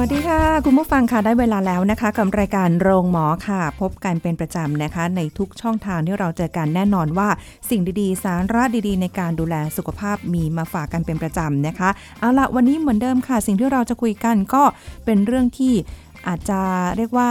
[0.00, 7.28] วัสดีค่ะ คุณผู้ฟังค่ะได้เวลาแล้วนะคะกับรายการโรงหมอค่ะ พบกันเป็นประจำนะคะ ในทุกช่องทางที่เราเจอกันแน่นอนว่า
[7.70, 11.90] สิ่งดีๆ สาระดีๆ ในการดูแลสุขภาพมีมาฝากกันเป็นประจำนะคะ
[12.20, 14.62] เอาละวันนี้เหมือนเดิมค่ะ สิ่งที่เราจะคุยกันก็
[15.04, 15.72] เป็นเรื่องที่
[16.28, 16.60] อาจจะ
[16.96, 17.30] เรียกว่า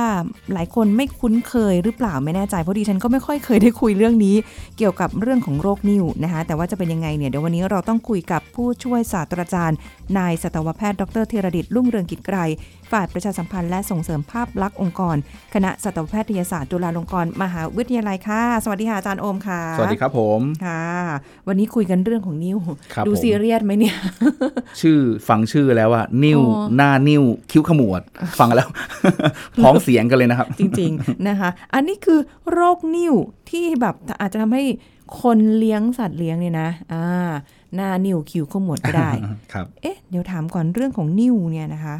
[0.53, 4.35] หลายคนไม่คุ้นเคยหรือเปล่าไม่แน่ใจเพราะดิฉันก็ไม่ค่อยเคยได้คุยเรื่องนี้
[4.77, 9.77] เกี่ยวกับเรื่องของโรคนิ่วนะคะแต่ว่าจะเป็นยังไงเนี่ยเดี๋ยววันนี้เราต้องคุยกับผู้ช่วยศาสตราจารย์
[10.17, 12.37] นายสัตวแพทย์ดรธีรดิตรุ่งเรืองกิจไกร
[12.91, 15.15] ฝ่ายประชาสัมพันธ์และส่งเสริมภาพลักษณ์องค์กร
[15.53, 20.83] คณะสัตวแพทยศาสตร์จุฬาลงกรณ์มหาวิทยาลัยค่ะ สวัสดีค่ะอาจารย์โอมค่ะ สวัสดีครับผมค่ะ
[21.47, 22.57] วันนี้คุยกันเรื่องของนิ้ว
[22.93, 23.95] ครับดูผมซีเรียสไหมเนี่ย
[24.81, 28.01] ชื่อฟังชื่อแล้วว่านิ้วอ๋อหน้านิ้วคิ้วขมวด
[28.39, 28.67] ฟังแล้ว
[29.63, 32.19] พ้องเสียงกันเลยนะครับ จริงๆนะคะ อันนี้คือ
[32.51, 33.13] โรคนิ่ว
[33.49, 34.63] ที่แบบอาจจะทำให้
[35.21, 37.03] คนเลี้ยงสัตว์เลี้ยงเนี่ยนะ อ่า
[37.75, 39.11] หน้านิ่วคิ้วขมวดก็ได้
[39.53, 41.95] ครับ เอ๊ะ เดี๋ยวถามก่อนเรื่องของนิ่วเนี่ยนะคะ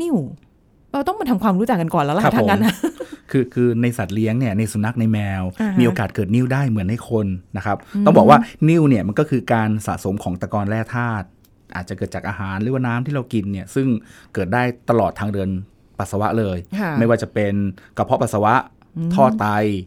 [0.00, 0.16] นิ่ว
[0.92, 2.74] เราต้องมาทำความรู้จักกันก่อนแล้วล่ะครับทางนั้นผมนะ
[3.30, 8.38] คือคือในสัตว์เลี้ยงเนี่ยในสุนัขในแมวอ่าฮะมีโอกาสเกิดนิ่วได้เหมือนในคนนะครับ ต้องบอกว่า
[8.68, 11.26] นิ่วเนี่ยมันก็คือการสะสมของตะกอนแร่ธาตุ
[11.76, 13.86] อาจจะเกิดจากอาหารหรือว่าน้ำที่เรากินเนี่ยซึ่ง
[14.34, 15.48] เกิดได้ตลอดทางเดิน
[15.98, 17.54] ปัสสาวะเลยค่ะไม่ว่าจะเป็น
[17.98, 18.54] กระเพาะปัสสาวะ
[19.14, 19.46] ท่อไต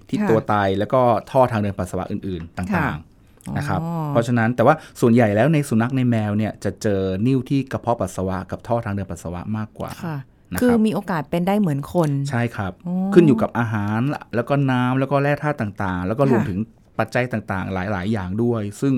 [0.10, 10.18] ที่ค่ะตัวไตแล้วก็ท่อทางเดินปัสสาวะอื่นๆ ต่าค่ะงๆนะครับอ๋อเพราะฉะนั้นแต่ว่าส่วนใหญ่แล้วในสุนัขในแมวเนี่ยจะเจอนิ่วที่กระเพาะปัสสาวะกับท่อทางเดินปัสสาวะมากกว่าค่ะ
[10.52, 14.00] นะครับคือมีโอกาสเป็นได้เหมือนคนใช่ครับอ๋อขึ้นอยู่กับอาหาร
[14.36, 16.60] แล้วก็น้ำแล้วก็แร่ธาตุต่างๆ แล้วก็รวมค่ะถึง
[17.00, 18.94] ปัจจัยต่างๆ หลาย ๆ อย่างด้วย ซึ่ง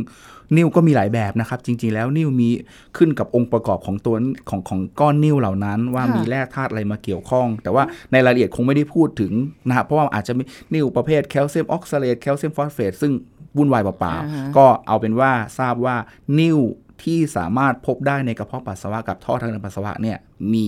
[0.55, 2.49] นิ่วก็มีหลายแบบนะครับ จริง ๆ แล้วนิ่วมี
[2.97, 4.15] ขึ้นกับองค์ประกอบของตัว
[4.49, 9.33] ของของก้อนนิ่วเหล่านั้น ว่าค่ะมีแร่ธาตุอะไรมาเกี่ยวข้อง แต่ว่าในรายละเอียดคงไม่ได้พูดถึง
[9.67, 10.43] นะครับเพราะว่าอาจจะมี
[10.73, 13.11] นิ่วประเภทแคลเซียมออกซาเลตแคลเซียมฟอสเฟตซึ่ง
[13.57, 15.95] วุ่นวายเปล่าอ่าฮะๆก็เอาเป็นว่าทราบว่า
[16.39, 16.59] นิ่ว
[17.03, 20.17] ที่สามารถพบได้ในกระเพาะปัสสาวะกับท่อทางเดินปัสสาวะเนี่ย
[20.53, 20.67] มี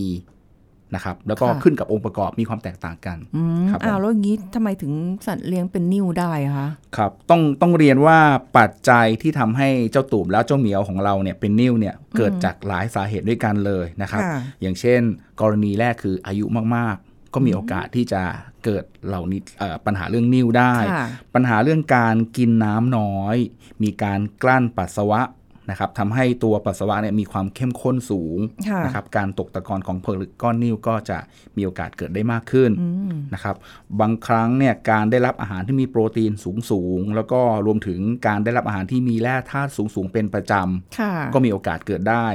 [0.93, 4.93] นะครับแล้วก็ขึ้นกับองค์ประกอบมีความแตกต่างกันอืมครับผมอ้าวแล้วอย่างนี้ทำไมถึง
[5.27, 8.19] สัตว์เลี้ยงเป็นนิ่วได้อะคะครับต้องต้องเรียนว่า
[8.57, 15.01] ปัจจัยที่ทำให้เจ้าตูบแล้วเจ้าเหมียวของเราเนี่ยเป็นนิ่วเนี่ยเกิดจากหลายสาเหตุด้วยกันเลยนะครับค่ะอย่างเช่น
[15.41, 18.21] กรณีแรกคืออายุมากๆ ก็มีโอกาสที่จะ
[18.65, 23.37] เกิดเหล่านี้เอ่อปัญหาเรื่องนิ่วได้ค่ะปัญหาเรื่องการกินน้ำน้อย
[23.83, 25.21] มีการกลั้นปัสสาวะ
[25.69, 28.37] นะครับทำให้ตัวปัสสาวะเนี่ยมีความเข้มข้นสูง
[28.69, 31.17] ค่ะนะครับการตกตะกอนของผลึกก้อนนิ่วก็จะ
[31.57, 33.55] มีโอกาสเกิดได้มากขึ้นอืมนะครับ
[33.99, 40.53] บางครั้งเนี่ยการได้รับอาหารที่มีโปรตีนสูงสูงๆแล้วก็รวมถึงการได้รับอาหารที่มีแร่ธาตุสูงสูงๆเป็นประจ
[40.99, 42.27] ค่ะำก็มีโอกาสเกิดได้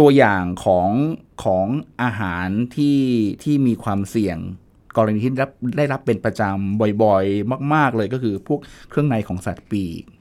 [0.00, 0.90] ตัวอย่างของ
[1.44, 1.66] ของ
[2.02, 3.00] อาหารที่
[3.42, 4.38] ที่มีความเสี่ยง
[4.96, 8.60] กรณีที่ได้รับได้รับเป็นประจำบ่อยๆ มาก ๆ เลยก็คือพวก
[8.90, 10.15] เครื่องในของสัตว์ปีกอ๋อ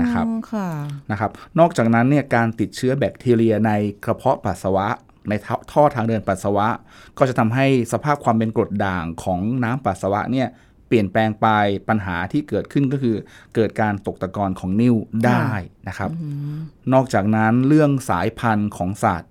[0.00, 0.68] นะครับค่ะ
[1.10, 3.72] นะครับนอกจากนั้นเนี่ยการติดเชื้อแบคทีเรียใน
[4.04, 4.88] กระเพาะปัสสาวะ
[5.28, 6.68] ในท่อท่อทางเดินปัสสาวะ
[7.18, 10.48] ก็จะทำให้สภาพความเป็นกรดด่างของน้ำปัสสาวะเนี่ย
[10.86, 11.48] เปลี่ยนแปลงไป
[11.88, 13.16] ปัญหาที่เกิดขึ้นก็คือ
[13.54, 15.46] เกิดการตกตะกอนของนิ่วได้
[15.88, 16.10] นะครับ
[16.92, 19.30] นอกจากนั้นเรื่องสายพันธุ์ของสัตว์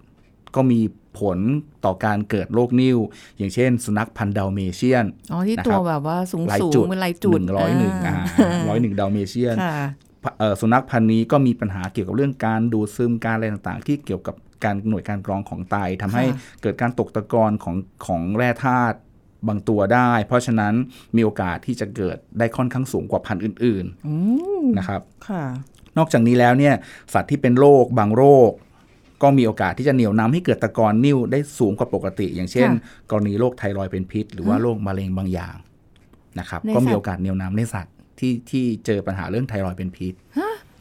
[0.55, 0.79] ก็มี
[1.19, 1.37] ผล
[1.85, 2.97] ต่อการเกิดโรคนิ่ว
[3.37, 8.15] อย่างเช่น สุนัขพันธุ์ดัลเมเชียนอ๋อที่นะครับตัวแบบว่าสูงลายสูงจุดเป็นลายจุดหนึ่งร้อยหนึ่งอ่า
[8.69, 9.75] ร้อยหนึ่งดัลเมเชียนค่ะ
[10.39, 17.75] เอ่อสุนัขพันธุ์นี้ก็มีปัญหาเกี่ยวกับเรื่องการดูดซึมการอะไรต่างๆ ที่เกี่ยวกับการหน่วยการกรองของไตทำให้ค่ะเกิดการตกตะกอนของ
[18.07, 18.97] ของแร่ธาตุ
[19.47, 20.73] บางตัวได้ เพราะฉะนั้น
[21.15, 24.13] มีโอกาสที่จะเกิดได้ค่อนข้างสูงกว่าพันธุ์อื่นอื
[24.61, 25.43] มๆนะครับค่ะ
[25.97, 26.75] นอกจากนี้แล้วเนี่ย
[27.13, 28.51] สัตว์ที่เป็นโรคบางโรค
[29.23, 35.55] ก็มีโอกาสที่จะเหนี่ยวนำให้เกิดตะกอนนิ่วได้สูงกว่าปกติ อย่างเช่นค่ะกรณีโรคไทรอยด์เป็นพิษ หรือว่าโรคมะเร็งบางอย่าง
[36.39, 40.13] นะครับในก็มีสัตว์โอกาสเหนี่ยวนำในสัตว์ที่ที่เจอปัญหาเรื่องไทรอยด์เป็นพิษ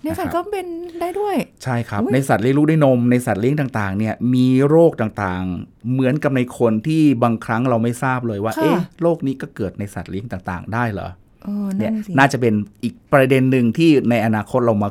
[0.03, 0.67] ในสัตว์ก็เป็น
[1.01, 11.09] ได้ด้วย ใช่ครับอุ๊ยในสัตว์เลี้ยงลูกด้วยนม ในสัตว์เลี้ยงต่างๆ เนี่ยมีโรคต่างๆ เหมือนกับในคนที่บางครั้งเราไม่ทราบเลยว่าค่ะเอ๊ะโรคนี้ก็เกิดในสัตว์เลี้ยงต่างๆ ได้เหรอ
[11.43, 14.91] เออเนี่นั่ยนสิน่าจะเป็นอีกประเด็นหนึ่งที่ในอนาคตเรามา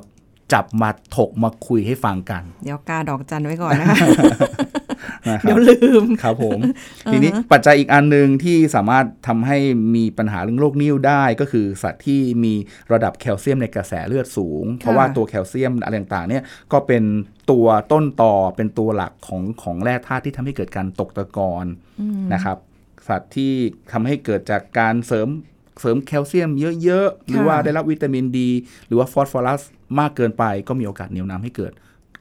[0.53, 3.97] จับมาถกมาคุยให้ฟังกัน เดี๋ยวกาดอกจันไว้ก่อนนะคะ
[5.29, 6.59] นะคเดี๋รัยบวลืมครับผม
[7.11, 9.57] ทีนี้ปัจจัยอีกอันหนึ่งที่สามารถทำให้
[9.95, 12.53] มีปัญหาเรื่องโรคนิ่วได้ ก็คือสัตว์ที่มี
[12.91, 17.03] ระดับแคลเซียมในกระแสเลือดสูง เพราะว่าตัวแคลเซียมอะไรต่างๆเนี่ยก็เป็น
[17.51, 21.65] ตัวต้นต่อเป็นตัวหลักของของแร่ธาตุที่ทำให้เกิดการตกตะกอน
[22.33, 22.57] นะครับ
[23.07, 23.53] สัตว์ที่
[23.91, 25.27] ทำให้เกิดจากการเสริม
[25.79, 26.49] เสริมแคลเซียม
[26.83, 28.49] เยอะๆ หรือว่าได้รับวิตามินดี
[28.87, 29.61] หรือว่าฟอสฟอรัส
[29.99, 31.71] มากเกินไปก็มีโอกาสเหนียวน้ำให้เกิด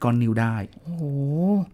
[0.03, 0.55] ก้อนนิ้วได้
[0.85, 1.03] โอ้โห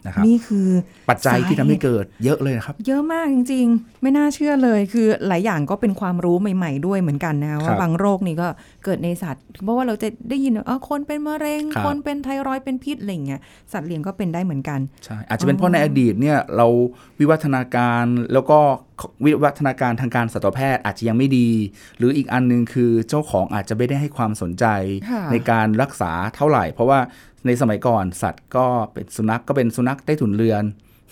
[0.05, 0.67] นะครับนี่คือ
[1.09, 8.47] ปัจจัยที่ทำให้สาเหตุเกิดเยอะเลยนะครับ เยอะมากจริง ๆ ไม่น่าเชื่อเลย คือหลายอย่างก็เป็นความรู้ใหม่ ๆ ด้วยเหมือนกันนะครัว่าบบางโรคนี่ก็
[8.85, 13.41] เกิดในสัตว์ เพราะว่าเราจะได้ยินว่าเออคนเป็นมะเร็งครับคนเป็นไทรอยด์เป็นพิษอะไรอย่างเงี้ย
[13.71, 16.67] สัตว์เลี้ยงก็เป็นได้เหมือนกันใช่อาจจะเป็นเพราะในอดีตเนี่ยเรา
[17.19, 18.03] วิวัฒนาการ
[18.33, 18.59] แล้วก็
[19.25, 21.49] วิวัฒนาการทางการสัตวแพทย์อาจจะยังไม่ดี
[21.97, 24.65] หรืออีกอันหนึงคือเจ้าของอาจจะไม่ได้ให้ความสนใจ
[25.09, 26.99] ค่ะในการรักษาเท่าไหร่ เพราะว่า
[27.45, 30.63] ในสมัยก่อนสัตว์ก็เป็นสุนัขก็เป็นสุนัขใต้ถุนเรือน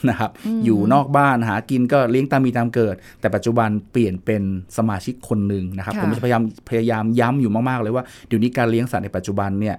[0.09, 0.31] นะครับ
[0.65, 4.43] อยู่นอกบ้านหากินก็เลี้ยงตามมีตามเกิด แต่ปัจจุบันเปลี่ยนเป็น
[4.77, 9.75] สมาชิกคนหนึ่งนะครับค่ะผมจะพยายามพยายามย้ำอยู่มากๆเลยว่าเดี๋ยวนี้การเลี้ยงสัตว์ในปัจจุบันเนี่ย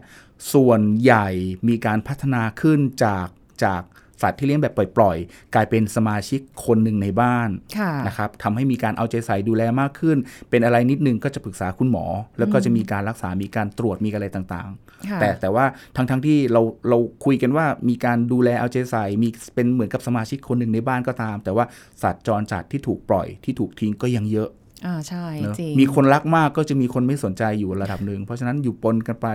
[0.52, 1.28] ส่วนใหญ่
[1.68, 3.28] มีการพัฒนาขึ้นจาก
[3.64, 3.82] จาก
[4.22, 7.48] สัตว์ที่เลี้ยงแบบปล่อยๆ กลายเป็นสมาชิกคนหนึ่งในบ้าน
[7.78, 10.16] ค่ะนะครับทำให้มีการเอาใจใส่ดูแลมากขึ้น
[10.50, 12.04] เป็นอะไรนิดนึงก็จะปรึกษาคุณหมอ
[12.38, 14.70] แล้วก็จะมีการรักษา มีการตรวจ มีอะไรต่าง
[15.10, 15.64] ค่ะๆแต่แต่ว่า
[15.96, 21.64] ทั้งทั้งที่เราเราคุยกันว่ามีการดูแลเอาใจใส่ มีเป็นเหมือนกับสมาชิกคนหนึ่งในบ้านก็ตาม แต่ว่า
[22.02, 24.48] สัตว์จรจัดที่ถูกปล่อยที่ถูกทิ้งก็ยังเยอะ
[24.86, 29.26] อ่าใช่เนอะจริงมีคนรักมากก็จะมีคนไม่สนใจอยู่ระดับหนึ่งเพราะฉะนั้นอยู่ปนกันไป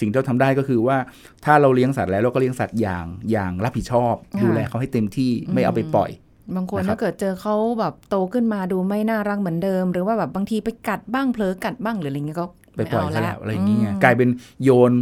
[0.00, 0.96] สิ่งที่เราทำได้ก็คือว่า
[1.44, 6.10] ถ้าเราเลี้ยงสัตว์แล้วเราก็เลี้ยงสัตว์อย่างอย่างรับผิดชอบค่ะดูแลเขาให้เต็มที่ไม่เอาไปปล่อย
[6.56, 12.46] บางคนนะครับถ้าเกิดเจอเขาแบบโตขึ้นมาดูไม่น่ารักเหมือนเดิม หรือว่าแบบบางทีไปกัดบ้างเผลอกัดบ้างหรืออะไรเงี้ยก็
[12.76, 14.28] ไปปล่อยม่ซะเาแล้วอะไรอย่างเงี้ยมกลายเป็น
[14.64, 14.92] โยน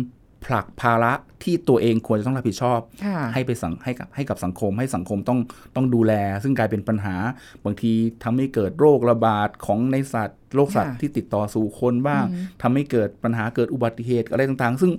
[0.46, 1.12] ผลักภาระ
[1.42, 5.38] ที่ตัวเองควรจะต้องรับผิดชอบค่ะให้ไปสังให้กับให้กับสังคม ให้สังคมต้อง
[5.76, 6.12] ต้องดูแล
[6.42, 7.16] ซึ่งกลายเป็นปัญหา
[7.64, 7.92] บางที
[8.24, 12.24] ทำให้เกิดโรคระบาดของในสัตว์โรคสัตว์ค่ะที่ติดต่อสู่คนบ้าง
[12.62, 14.92] ทำให้เกิดปัญหาเกิดอุบัติเหตุอะไรต่างๆ ซึ่ง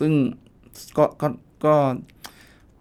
[0.00, 0.12] ซึ่ง
[0.98, 1.26] ก็ก็
[1.64, 1.74] ก็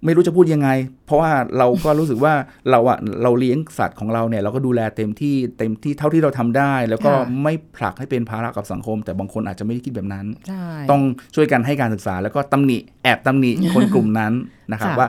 [0.06, 0.70] ไม่รู้จะพูดยังไง
[1.06, 2.34] เพราะว่าเราก็รู้สึกว่า
[2.72, 11.02] เราอะเราเลี้ยงสัตว์ของเราเนี่ยเราก็ดูแลเต็มที่เต็มที่เท่าที่เราทำได้ แล้วก็ค่ะไม่ผลักให้เป็นภาระกับสังคม แต่บางคนอาจจะไม่ได้คิดแบบนั้นใช่ต้อง
[11.36, 14.34] ช่วยกันให้การศึกษา แล้วก็ตำหนิแอบตำหนิคนกลุ่มนั้น
[14.72, 15.08] นะครับค่ะว่า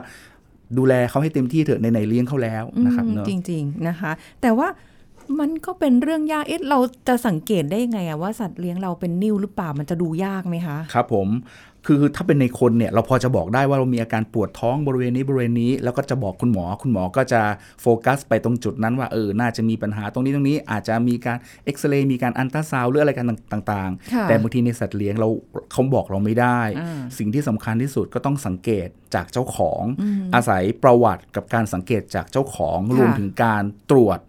[0.77, 4.11] ดูแลเขาให้เต็มที่เถอะในไหนๆเลี้ยงเขาแล้วนะครับอืมเนอะจริง ๆนะคะ
[4.41, 4.67] แต่ว่า
[5.39, 11.27] มันก็เป็นเรื่องยาก เอ๊ะ เราจะสังเกตได้ยังไงอะว่าสัตว์เลี้ยงเราเป็นนิ่วหรือเปล่า มันจะดูยากไหมคะ ครับผม
[11.91, 17.41] คือถ้าเป็นในคนเนี่ยเราพอจะบอกได้ว่าเรามีอาการปวดท้องบริเวณนี้บริเวณนี้ แล้วก็จะบอกคุณหมอ คุณหมอก็จะ
[17.81, 25.29] โฟกัสไปตรงจุดนั้นว่าเออน่าจะมีปัญหาตรงนี้ตรงนี้อาจจะมีการเอ็กซเรย์มีการอันตราซาวด์หรืออะไรกันต่างค่ะๆแต่บางทีในสัตว์เลี้ยงเรา
[25.71, 29.81] เขาบอกเราไม่ได้อ่าสิ่งที่สำคัญที่สุดก็ต้องสังเกตจากเจ้าของ
[30.35, 34.19] อาศัยประวัติกับการสังเกตจากเจ้าของค่ะรวมถึงการตรวจ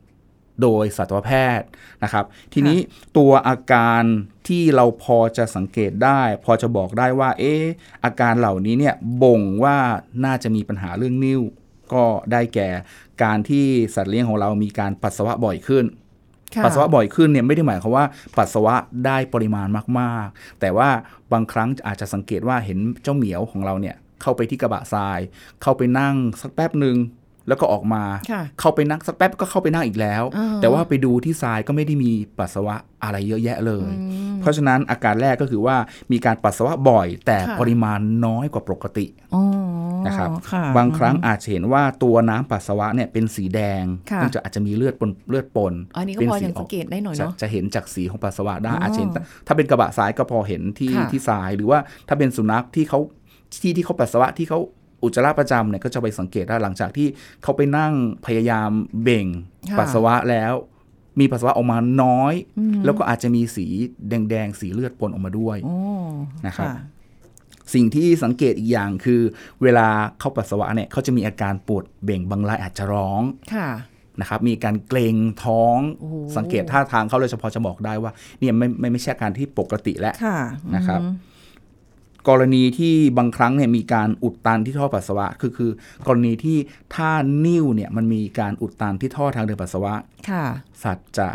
[0.62, 1.66] โดยสัตวแพทย์
[2.04, 2.78] นะครับ ทีนี้
[3.16, 4.02] ตัวอาการ
[4.48, 7.64] ที่เราพอจะสังเกตได้ พอจะบอกได้ว่า เอ๊ะ
[8.04, 9.76] อาการเหล่านี้เนี่ยบ่งว่า
[10.24, 11.42] น่าจะมีปัญหาเรื่องนิ่ว
[11.92, 12.68] ก็ได้แก่
[13.22, 15.84] การที่สัตว์เลี้ยงของเรามีการปัสสาวะบ่อยขึ้น
[16.54, 18.04] ค่ะปัสสาวะบ่อยขึ้นเนี่ยไม่ได้หมายความว่า
[18.36, 18.74] ปัสสาวะ
[19.06, 19.68] ได้ปริมาณ
[19.98, 20.90] มาก ๆ แต่ว่า
[21.32, 25.18] บางครั้งอาจจะสังเกตว่าเห็นเจ้าเหมียวของเราเนี่ยเข้าไปที่กระบะทราย
[25.62, 26.96] เข้าไปนั่งสักแป๊บหนึ่ง
[27.48, 33.90] แล้วก็ออกมาค่ะเข้าไปนั่งสักแป๊บก็เข้าไปนั่งอีกแล้วอ่าแต่ว่าไปดูที่ทรายก็ไม่ได้มีปัสสาวะอะไรเยอะแยะเลย
[34.40, 35.76] เพราะฉะนั้นอาการแรกก็คือว่า
[36.12, 39.42] มีการปัสสาวะบ่อย แต่ค่ะปริมาณน้อยกว่าปกติอ๋อ
[40.06, 49.10] นะครับค่ะบางครั้งอาจจะเห็นว่าตัวน้ำปัสสาวะเนี่ยเป็นสีแดงค่ะเนื่องจากอาจจะมีเลือดปนเลือดปนอันนี้ก็เป็นพอสียังสังเกตได้หน่อยจะเนาะจะเห็นจากสีของปัสสาวะได้อ๋อออาจจะเห็น
[49.46, 51.78] ถ้าเป็นกระบะทรายก็พอเห็นที่ค่ะที่ทราย หรือว่า
[52.08, 53.00] ถ้าเป็นสุนัขที่เขา
[53.62, 54.60] ที่ที่เขาปัสสาวะที่เขา
[55.02, 57.08] อุจจาระประจำเนี่ยก็จะไปสังเกตได้หลังจากที่
[57.42, 57.92] เขาไปนั่ง
[58.26, 58.70] พยายาม
[59.02, 59.26] เบ่ง
[59.70, 60.52] ค่ะ ปัสสาวะแล้ว
[61.20, 62.34] มีปัสสาวะออกมาน้อย
[62.84, 63.66] แล้วก็อาจจะมีสี
[64.08, 65.76] แดงๆ สีเลือดปนออกมาด้วย โอ้
[66.46, 66.68] นะครับ
[67.74, 69.20] สิ่งที่สังเกตอีกอย่างคือ
[69.62, 69.86] เวลา
[70.18, 73.22] เขาปัสสาวะเนี่ยเขาจะมีอาการปวดเบ่งบางรายอาจจะร้อง
[73.54, 73.68] ค่ะ
[74.20, 80.38] นะครับ มีการเกรงท้องโอ้โห สังเกตท่าทางเขาเลยเฉพาะจะบอกได้ว่าเนี่ยไม่ไม่ไม่ใช่อาการที่ปกติแล้ว ค่ะ
[80.74, 81.14] นะครับ อืม
[82.28, 85.70] กรณีที่บางครั้งเนี่ยมีการอุดตันที่ท่อปัสสาวะ คือคือ
[86.06, 86.58] กรณีที่
[86.94, 87.10] ถ้า
[87.46, 89.94] นิ่วเนี่ยมันมีการอุดตันที่ท่อทางเดินปัสสาวะ
[90.30, 90.44] ค่ะ
[90.84, 91.28] สัตว์จะ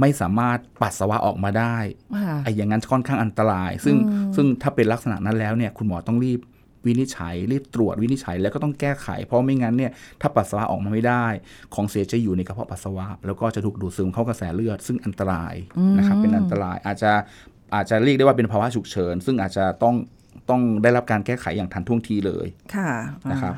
[0.00, 1.76] ไม่สามารถปัสสาวะออกมาได้
[2.24, 3.96] ค่ะไอ้อย่างนั้นค่อนข้างอันตราย ซึ่ง
[4.36, 6.40] ซึ่งถ้าเป็นลักษณะนั้นแล้วเนี่ยคุณหมอต้องรีบ
[6.86, 11.26] วินิจฉัยรีบตรวจวินิจฉัยแล้วก็ต้องแก้ไข เพราะไม่งั้นเนี่ยถ้าปัสสาวะออกมาไม่ได้
[11.74, 15.54] ของเสียจะอยู่ในกระเพาะปัสสาวะ แล้วก็จะถูกดูดซึมเข้ากระแสเลือด ซึ่งอันตราย
[15.98, 17.12] นะครับเป็นอันตรายอาจจะ
[17.74, 19.96] อาจจะเรียกได้ว่าเป็นภาวะฉุกเฉิน ซึ่งอาจจะต้อง
[20.50, 22.90] ต้องได้รับการแก้ไขอย่างทันท่วงทีเลยค่ะ
[23.30, 23.54] นะครับ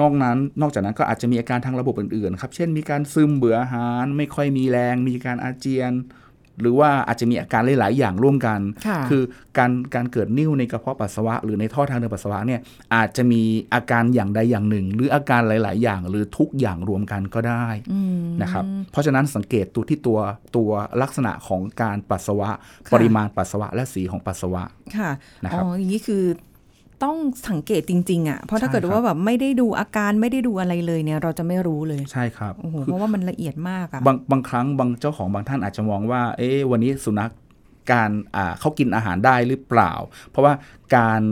[0.00, 5.92] นอกนั้นนอกจากนั้นก็อาจจะมีอาการทางระบบอื่นๆครับ เช่นมีการซึมเบื่ออาหาร ไม่ค่อยมีแรง มีการอาเจียน
[6.60, 9.22] หรือว่าอาจจะมีอาการหลาย ๆ อย่างร่วมกันค่ะอ
[9.58, 12.60] การการเกิดนิ่วในกระเพาะปัสสาวะ หรือในท่อทางเดินปัสสาวะเนี่ย
[12.94, 13.42] อาจจะมี
[13.74, 20.18] อาการอย่างใดอย่างหนึ่ง หรืออาการหลาย ๆ อย่าง หรือทุกอย่างรวมกันก็ได้อืมนะครับ เพราะฉะนั้นสังเกตตัวที่ตัว
[20.56, 20.70] ตัว
[21.02, 22.50] ลักษณะของการปัสสาวะ
[22.86, 24.62] ค่ะปริมาณปัสสาวะและสีของปัสสาวะ
[24.96, 25.10] ค่ะ
[25.42, 26.24] นะครับอ๋ออย่างนี้คือ
[27.04, 27.16] ต้อง
[27.48, 37.30] สังเกตจริงๆอะเพราะถ้าใช่เกิดครับว่าแบบไม่ได้ดูอาการไม่ได้ดูอะไรเลยเนี่ย เราจะไม่รู้เลยใช่ครับโอ้โหคือเพราะว่ามันละเอียดมากอะบางบางครั้งบางเจ้าของบางท่านอาจจะมองว่า เอ๊ะวันนี้สุนัข
[37.92, 39.92] การอ่าเขากินอาหารได้หรือเปล่า
[40.30, 40.52] เพราะว่า
[40.96, 41.22] การ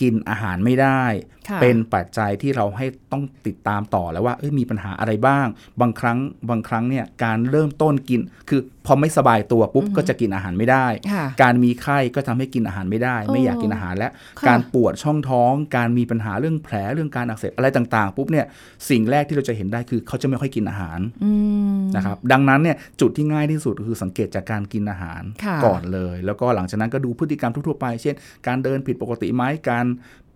[0.00, 1.04] กินอาหารไม่ได้
[1.48, 5.46] ค่ะเป็นปัจจัยที่เราให้ต้องติดตามต่อแล้วว่าเอ้ยมีปัญหาอะไรบ้าง
[5.80, 6.18] บางครั้ง
[6.50, 18.46] บางครั้งเนี่ยการเริ่มต้นกิน คือ พอไม่สบายตัวปุ๊บก็จะกินอาหารไม่ได้ค่ะการมีไข้ก็ทำให้กินอาหารไม่ได้ ไม่อยากกินอาหารและค่ะการปวดช่องท้อง การมีปัญหาเรื่องแผลเรื่องการอักเสบอะไรต่างๆ ปุ๊บเนี่ย
[18.90, 21.30] สิ่งแรกที่เราจะเห็นได้คือเขาจะไม่ค่อยกินอาหารอื
[21.76, 28.14] มนะครับดังนั้นเนี่ยจุดที่ง่ายที่สุดคือสังเกตจากการกินอาหารค่ะก่อนเลย แล้วก็หลังจากนั้นก็ดูพฤติกรรมทั่วๆไป เช่น
[28.46, 29.86] การเดินผิดปกติไหมการ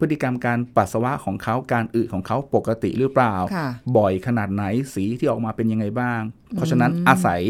[0.01, 6.21] พฤติกรรมการปัสสาวะของเขาการอึของเขาปกติหรือเปล่าค่ะบ่อยขนาดไหนสีที่ออกมาเป็นยังไงบ้าง
[6.55, 7.43] เพราะฉะนั้นอาศัย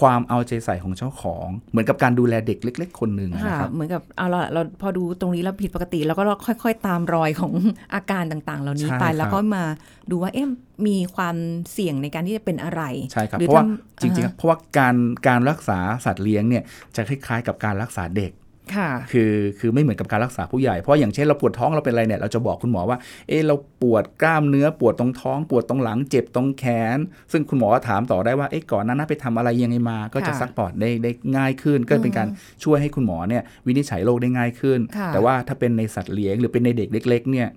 [0.00, 7.52] ความเอาใจใส่ของเจ้าของ เหมือนกับการดูแลเด็กเล็ก ๆ คนหนึ่งค่ะนะครับเหมือนกับเอาละเราพอดูตรงนี้แล้วผิดปกติ แล้วก็ค่อย ๆ ตามรอยของ
[7.94, 9.64] อาการต่างๆ เหล่านี้ใช่ไปครับแล้วก็มา
[10.10, 10.46] ดูว่าเอ๊ะ
[10.86, 11.36] มีความ
[11.72, 12.82] เสี่ยงในการที่จะเป็นอะไร
[13.12, 13.64] ใช่ครับหรือเพราะว่า
[14.00, 14.96] ถ้จริงๆอ่าฮะเพราะว่าการ
[15.28, 16.62] การรักษาสัตว์เลี้ยงเนี่ย
[16.96, 18.32] จะคล้ายๆ กับการรักษาเด็ก
[18.76, 26.64] ค่ะคือคือไม่เหมือนกับการรักษาผู้ใหญ่เพราะอย่างเช่นเราปวดท้องเราเป็นอะไรเนี่ยเราจะบอกคุณหมอว่าเออเราปวดกล้ามเนื้อปวดตรงท้อง ปวดตรงหลังเจ็บตรงแข
[26.96, 26.98] น
[27.32, 32.28] ซึ่งคุณหมอถามต่อได้ว่าเอ๊ะก่อนหนั้นนะไปทำอะไรยังไงมา ก็จะค่ะซักปอดได้ได้ง่ายขึ้น ก็เป็นการ
[32.64, 37.48] ช่วยให้คุณหมอเนี่ยวินิจฉัยโรคได้ง่ายขึ้นค่ะแต่ว่าถ้าเป็นในสัตว์เลี้ยงหรือเป็นในเด็กเล็ก ๆ เนี่ย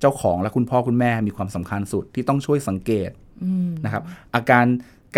[0.00, 3.10] เจ้าของและคุณพ่อคุณแม่มีความสำคัญสุดที่ต้องช่วยสังเกต
[3.44, 4.02] อืมนะครับ
[4.34, 4.66] อาการ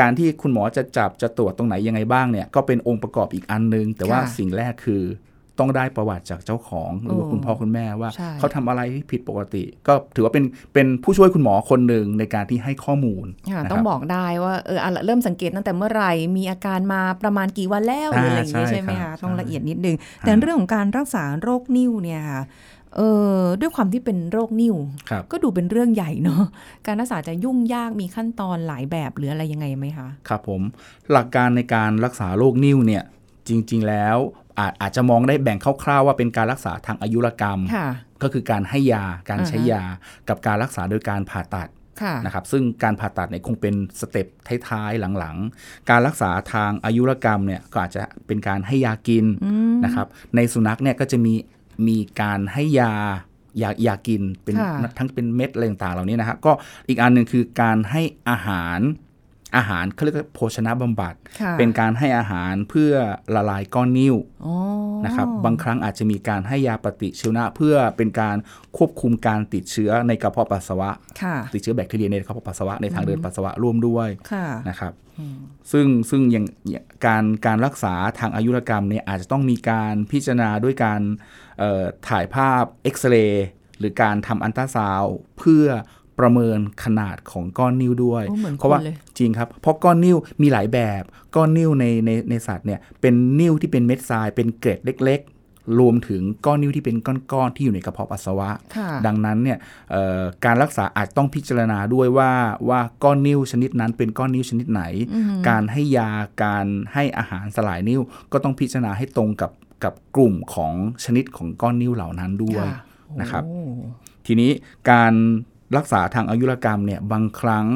[0.00, 5.02] การที่คุณหมอจะจับจะตรวจตรงไหนยังไงบ้างเนี่ยก็เป็นองค์ประกอบอีกอันนึง แต่ว่าค่ะสิ่งแรกคือ
[5.58, 10.44] ต้องได้ประวัติจากเจ้าของหรือว่าโอ้คุณพ่อคุณแม่ว่าใช่เขาทำอะไรที่ผิดปกติ ก็ถือว่าเป็น
[10.74, 22.42] เป็นผู้ช่วยคุณหมอคนหนึ่งในการที่ให้ข้อมูลค่ะนะครับต้องบอกได้ว่าเอออะเริ่มสังเกตตั้งแต่เมื่อไหร่มีอาการมาประมาณกี่วันแล้วหรืออะไรอย่างนี้อ่าใช่ใช่ไหมครัคะบต้องใช่ละเอียดนิดนึง แต่เรื่องของการรักษาโรคนิ่วเนี่ยค่ะ
[22.96, 23.02] เอ
[23.34, 24.76] อด้วยความที่เป็นโรคนิ่ว
[25.10, 26.42] ครับก็ดูเป็นเรื่องใหญ่เนาะ
[26.86, 30.62] การรักษาจะยุ่งยากมีขั้นตอนหลายแบบหรืออะไรยังไงไหมคะ ครับผม
[31.12, 33.02] หลักการในการรักษาโรคนิ่วเนี่ย
[33.48, 34.16] จริง ๆ แล้ว
[34.58, 37.88] อาจอาจจะมองได้แบ่งคร่าวๆว่าเป็นการรักษาทางอายุรกรรมค่ะ
[38.22, 39.82] ก็คือการให้ยาการใช้อ่าฮะยา
[40.28, 41.68] กับการรักษาโดยการผ่าตัด
[42.02, 44.26] ค่ะนะครับซึ่งการผ่าตัดเนี่ยคงเป็นสเต็ป
[44.68, 49.26] ท้ายๆหลังๆ การรักษาทางอายุรกรรมเนี่ยก็อาจจะเป็นการให้ยากิน
[49.84, 51.34] นะครับในสุนัขเนี่ยก็จะมี
[51.88, 52.92] มีการให้ยา
[53.62, 56.52] ยายากินเป็นค่ะทั้งเป็นเม็ดอะไรต่างๆเหล่านี้นะครับก็
[56.88, 58.78] อีกอันหนึ่งคือการให้อาหาร
[59.56, 62.92] อาหารเขาเรียกว่าโภชนะบำบัดค่ะเป็นการให้อาหารเพื่อ
[63.34, 64.54] ละลายก้อนนิ่วอ๋อ
[65.04, 68.36] นะครับบางครั้งอาจจะมีการให้ยาปฏิชีวนะ เพื่อเป็นการ
[68.76, 70.90] ควบคุมการติดเชื้อในกระเพาะปัสสาวะ
[71.22, 74.92] ค่ะติดเชื้อแบคทีเรียในกระเพาะปัสสาวะในทางเดินปัสสาวะร่วมด้วยค่ะนะครับ
[75.72, 81.00] ซึ่งซึ่งอย่างอย่างการการรักษาทางอายุรกรรมเนี่ยอาจจะต้องมีการพิจารณาด้วยการ
[81.58, 83.46] เอ่อถ่ายภาพเอ็กซเรย์
[83.78, 85.66] หรือการทำอันตราซาวด์เพื่อ
[86.18, 91.02] ประเมินขนาดของก้อนนิ้วด้วยโอ้เหมือนเพราะว่าคนเลยจริงครับ เพราะก้อนนิ้วมีหลายแบบ
[91.36, 99.58] ก้อนนิ้วในในในสัตว์เนี่ยเป็นนิ้วที่เป็นเม็ดทราย เป็นเกล็ดเล็กๆรวมถึงก้อนนิ้วที่เป็นก้อนๆที่อยู่ในกระเพาะปัสสาวะค่ะดังนั้นเนี่ย
[99.90, 102.32] เอ่อการรักษาอาจต้องพิจารณาด้วยว่า
[102.68, 104.82] ว่าก้อนนิ้วชนิดนั้นเป็นก้อนนิ้วชนิดไหน
[105.48, 106.10] การให้ยา
[106.44, 108.00] การให้อาหารสลายนิ้ว
[108.32, 109.50] ก็ต้องพิจารณาให้ตรงกับ
[109.84, 110.72] กับกลุ่มของ
[111.04, 112.78] ชนิดของก้อนนิ้วเหล่านั้นด้วยค่ะ
[113.20, 113.60] นะครับโอ้
[114.26, 114.50] ทีนี้
[114.90, 115.14] การ
[115.76, 117.66] รักษาทางอายุรกรรมเนี่ยบางครั้ง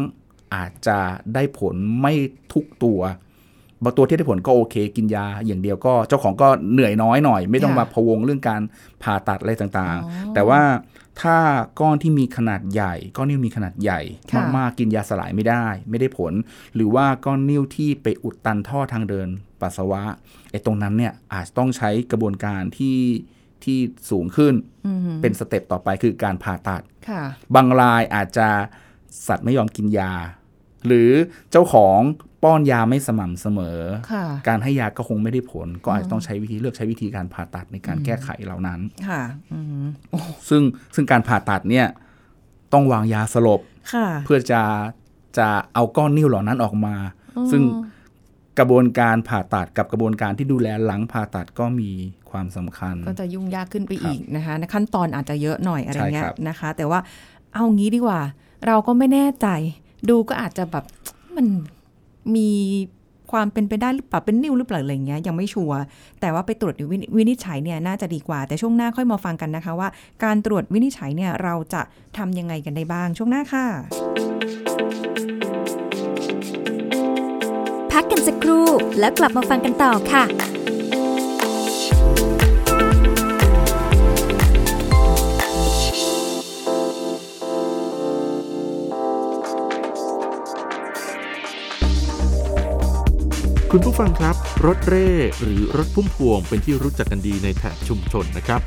[0.55, 0.99] อาจจะ
[1.35, 2.13] ได้ผลไม่
[2.53, 3.01] ทุกตัว
[3.85, 8.61] บางตัวที่ได้ผลก็โอเค กินยาอย่างเดียวก็เจ้าของก็เหนื่อยน้อยหน่อย ไม่ต้องค่ะมาพะวงเรื่องการ
[9.03, 10.63] ผ่าตัดอะไรต่างอ๋อๆแต่ว่า
[11.21, 11.37] ถ้า
[11.81, 16.33] ก้อนที่มีขนาดใหญ่ก้อนนิ้วมีขนาดใหญ่ค่ะมากๆกินยาสลายไม่ได้ ไม่ได้ผล
[16.75, 19.29] หรือว่าก้อนนิ้วที่ไปอุดตันท่อทางเดิน
[19.61, 20.03] ปัสสาวะ
[20.51, 22.97] ไอ้ตรงนั้นเนี่ยอาจจะต้องใช้กระบวนการที่
[23.65, 23.79] ที่
[24.11, 24.55] สูงขึ้น
[24.87, 27.23] อืมเป็นสเต็ปต่อไปคือการผ่าตัดค่ะ
[27.55, 28.49] บางรายอาจจะ
[29.29, 30.13] สัตว์ไม่ยอมกินยา
[30.87, 31.11] หรือ
[31.51, 31.99] เจ้าของ
[32.43, 33.81] ป้อนยาไม่สม่ำเสมอ
[34.13, 39.87] ค่ะการให้ยาก็คงไม่ได้ผล ก็อาจจะต้องใช้วิธีเลือกใช้วิธีการผ่าตัดในการแก้ไขเหล่านั้นค่ะอืม
[40.49, 40.63] ซึ่ง
[40.95, 41.87] ซึ่งการผ่าตัดเนี่ย
[42.73, 43.61] ต้องวางยาสลบ
[43.95, 44.63] ค่ะเพื่อจะ
[45.39, 46.95] จะเอาก้อนนิ้วเหล่านั้นออกมา
[47.51, 47.63] ซึ่ง
[48.61, 51.91] กระบวนการผ่าตัดกับกระบวนการที่ดูแลหลังผ่าตัดก็มี
[52.31, 57.01] ความสำคัญ ก็จะยุ่งยากขึ้นไปอีกนะคะขั้นตอนอาจจะเยอะหน่อยอะไรเงี้ใช่ครัยบนะคะ แต่ว่า
[57.55, 58.21] เอางี้ดีกว่า
[58.67, 59.47] เราก็ไม่แน่ใจ
[60.09, 60.85] ดูก็อาจจะแบบ
[61.37, 61.47] มัน
[62.37, 62.51] มี
[63.33, 65.79] ความเป็นไปได้หรือเปล่าเป็นนิ่วหรือเปล่าอะไรเงี้ยยังไม่ชัวร์
[66.21, 69.89] แต่ว่าไปตรวจวินิวินิจฉัยเนี่ยน่าจะดีกว่า แต่ช่วงหน้าค่อยมาฟังกันนะคะว่า
[70.25, 71.83] การตรวจวินิจฉัยเนี่ยเราจะ
[72.17, 73.67] ทำยังไงกันได้บ้างช่วงหน้าค่ะ
[77.93, 78.67] พักกันสักครู่
[78.99, 80.25] แล้วกลับมาฟังกันต่อค่ะ
[93.75, 95.11] คุณผู้ฟังครับ รถเร่
[95.43, 98.61] หรือรถพุ่มพวงเป็นที่รู้จักกันดีในแถบชุมชนนะครับ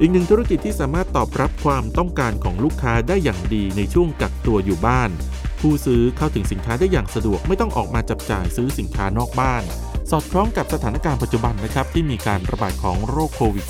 [0.00, 5.10] อีกหนึ่งธุรกิจที่สามารถตอบรับความต้องการของลูกค้าได้อย่างดีในช่วงกักตัวอยู่บ้าน
[5.60, 9.62] ผู้ซื้อเข้าถึงสินค้าได้อย่างสะดวกไม่ต้องออกมาจับจ่ายซื้อสินค้านอกบ้าน
[10.10, 13.66] สอดคล้องกับสถานการณ์ปัจจุบันนะครับที่มีการระบาดของโรคโควิด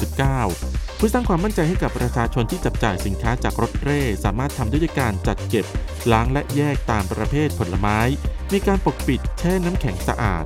[0.46, 5.66] -19 เพื่อสร้างความมั่นใจให้กับประชาชนที่จับจ่ายสินค้าจากรถเร่ สามารถทำด้ด้วยการจัดเก็บ
[6.12, 7.98] ล้างและแยกตามประเภทผลไม้
[8.52, 10.44] มีการปกปิดแช่น้ำแข็งสะอาด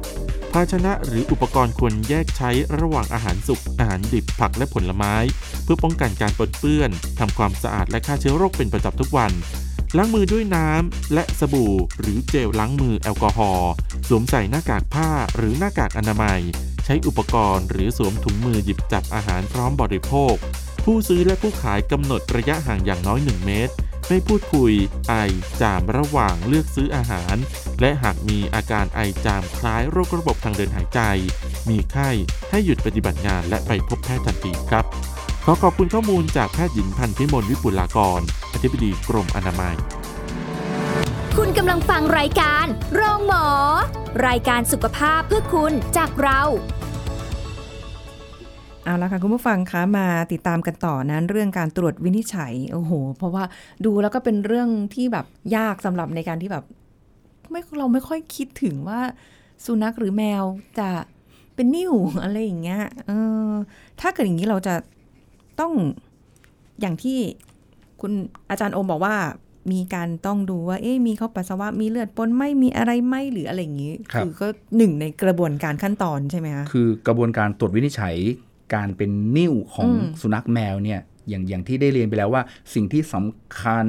[0.53, 5.15] ภาชนะหรืออุปกรณ์ควรแยกใช้ระหว่างอาหารสุกอาหารดิบผักและผลไม้
[5.65, 9.33] เพื่อป้องกันการปนเปื้อนทำความสะอาดและฆ่าเชื้อโรคเป็นประจำทุกวัน
[9.97, 13.73] ล้างมือด้วยน้ำและสบู่ หรือเจลล้างมือแอลกอฮอล์
[14.09, 16.41] สวมใส่หน้ากากผ้าหรือหน้ากากอนามัย
[16.85, 20.35] ใช้อุปกรณ์หรือสวมถุงมือหยิบจับอาหารพร้อมบริโภค
[20.85, 23.75] ผู้ซื้อและผู้ขายกำหนดระยะห่างอย่างน้อย 1 เมตร
[24.09, 24.73] ไม่พูดคุย
[25.09, 25.15] ไอ
[25.61, 27.37] จามระหว่างเลือกซื้ออาหาร
[27.81, 31.01] และหากมีอาการไอจามคล้ายโรคระบบทางเดินหายใจ
[31.69, 32.11] มีไข้
[32.51, 34.85] ให้หยุดปฏิบัติงานและไปพบแพทย์ทันทีครับ
[35.45, 38.21] ขอขอบคุณข้อมูลจากแพทย์หญิงพันธิมลวิปุลากร
[38.63, 39.77] ธิบดีกรมอนามัย
[41.37, 43.47] คุณกำลังฟังรายการโรงหมอ
[44.27, 46.41] รายการสุขภาพเพื่อคุณจากเรา
[48.85, 53.45] เอาละค่ะคุณผู้ฟังคะมาติดตามกันต่อนั้นเรื่องการตรวจวินิจฉัยโอ้โห เพราะว่า
[53.85, 55.27] ดูแล้วก็เป็นเรื่องที่แบบ
[55.57, 56.65] ยากสำหรับในการที่แบบ
[57.51, 59.01] ไม่เราไม่ค่อยคิดถึงว่า
[59.65, 60.45] สุนัขหรือแมว
[60.79, 60.91] จะ
[61.55, 61.93] เป็นนิ่ว
[62.23, 63.11] อะไรอย่างเงี้ยเอ
[63.49, 63.51] อ
[64.01, 64.75] ถ้าเกิดอย่างนี้เราจะ
[65.61, 65.73] ต้อง
[66.81, 67.19] อย่างที่
[68.03, 68.13] คุณ
[68.51, 69.17] อาจารย์โอมบอกว่า
[69.73, 78.17] มีการต้องดูว่า เอ๊ะมีเขาปัสสาวะมีเลือดปนไหม่มีอะไรไหมหรืออะไรอย่างนี้ครับอก็หนึ่งในกระบวนการขั้นตอนใช่ไหมคะคือกระบวนการตรวจวินิจฉัย
[78.75, 82.43] การเป็นนิ่วของอืมสุนัขแมวเนี่ยอย่างอย่างที่ได้เรียนไปแล้วว่า
[82.75, 83.87] สิ่งที่สำคัญ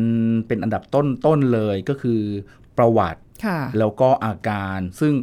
[0.47, 2.21] เป็นอันดับต้นต้นเลยก็คือ
[2.77, 5.13] ประวัติค่ะแล้วก็อาการซึ่ง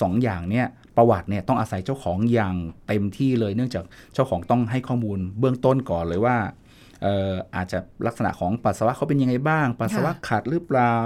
[0.00, 2.54] สองอย่างเนี่ยประวัติเนี่ยต้องอาศัยเจ้าของอย่าง
[2.86, 6.36] เต็มที่เลย เนื่องจากเจ้าของต้องให้ข้อมูลเบื้องต้นก่อนเลยว่า
[6.69, 10.96] เอ่ออาจจะลักษณะของปัสสาวะเขาเป็นยังไงบ้าง ปัสสาวะขัดหรือเปล่า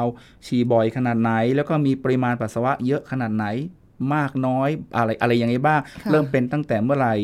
[0.47, 3.47] ฉี่บ่อยขนาดไหน แล้วก็มีปริมาณปัสสาวะเยอะขนาดไหน
[4.15, 7.15] มากน้อยอะไรอะไรยังไงบ้างค่ะเริ่มเป็นตั้งแต่เมื่อไหร่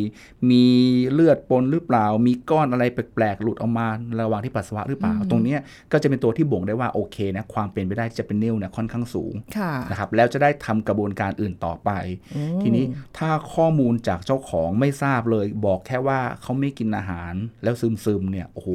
[0.51, 0.65] มี
[1.13, 3.87] เลือดปนหรือเปล่า มีก้อนอะไรแปลกๆหลุดออกมา
[4.21, 5.61] ระหว่างที่ปัสสาวะหรือเปล่า ตรงเนี้ย
[5.93, 11.91] ก็จะเป็นตัวที่บ่งได้ว่าโอเคนะความเป็นไปได้ที่จะเป็นนิ่วเนี่ยค่อนข้างสูงค่ะนะครับแล้วจะได้ทำกระบวนการอื่นต่อไป
[12.37, 12.85] อืมทีนี้
[13.19, 18.69] ถ้าข้อมูลจากเจ้าของไม่ทราบเลย บอกแค่ว่าเขาไม่กินอาหารแล้วซึมซึมๆเนี่ยโอ้โห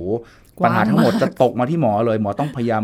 [0.57, 2.83] กว้างปัญหาทั้งหมดมากจะตกมาที่หมอเลย หมอต้องพยายาม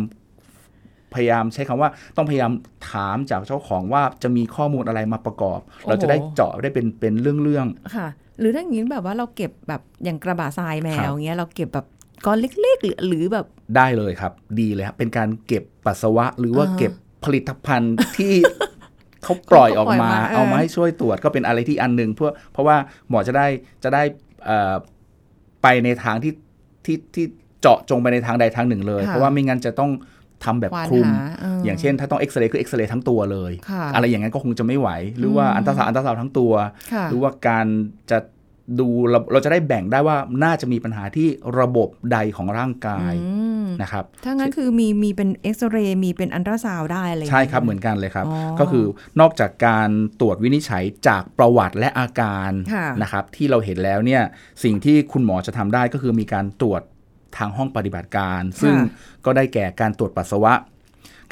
[1.13, 2.51] พยายามใช้คำว่าต้องพยายาม
[2.91, 8.07] ถามจากเจ้าของว่าจะมีข้อมูลอะไรมาประกอบ เราจะได้เจาะได้เป็นเป็นเรื่องๆค่ะ
[8.39, 11.85] หรือถ้าอย่างนี้แบบว่าเราเก็บแบบอย่างกระบะทรายแมครัวบเงี้ยเราเก็บแบบ
[12.25, 13.45] ก้อนเล็กๆหรือหรือแบบ
[13.75, 16.91] ได้เลยครับ ดีเลยครับเป็นการเก็บปัสสาวะ หรือว่าอ่าเก็บ
[17.23, 18.33] ผลิตภัณฑ์ที่
[19.23, 22.75] เขาปล่อยออกมาเขาปล่อยมาเออเอามาให้ช่วยตรวจก็เป็นอะไรที่อันหนึ่งเพื่อเพราะว่า
[23.09, 23.47] หมอจะได้
[23.83, 24.03] จะได้
[24.45, 24.73] เอ่อ
[25.63, 26.33] ไปในทางที่
[26.85, 27.25] ที่ที่
[27.61, 29.91] เจาะจงไปในทางใดทางหนึ่งเลย เพราะว่าไม่งั้นจะต้อง
[30.45, 36.53] ทำแบบควานคลุมหาเออออย่างเช่น ถ้าต้องเอ็กซเรย์คือเอ็กซเรย์ทั้งตัวเลยค่ะอะไรอย่างนั้นก็คงจะไม่ไหว หรือว่าอืมอัลตราซาวด์อัลตราซาวด์ทั้งตัว
[36.93, 37.65] ค่ะหรือว่าการ
[38.11, 38.17] จะ
[38.79, 41.27] ดูเราเราจะได้แบ่งได้ว่าน่าจะมีปัญหาที่
[41.59, 48.85] ระบบใดของร่างกายอืมนะครับ ถ้างั้นคือมีมีเป็นเอ็กซเรย์มีเป็นอัลตราซาวด์ได้อะไรอย่างใช่งี้ยครับเหมือนกันเลยครับอ๋อก็คือ
[49.19, 54.21] นอกจากการตรวจวินิจฉัยจากประวัติและอาการค่ะนะครับที่เราเห็นแล้วเนี่ย
[54.63, 56.81] สิ่งที่คุณหมอจะทำได้ก็คือมีการตรวจ
[57.37, 58.75] ทางห้องปฏิบัติการ ซึ่ง
[59.25, 60.53] ก็ได้แก่การตรวจปัสสาวะ